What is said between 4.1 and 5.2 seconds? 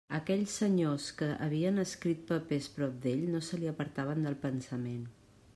del pensament.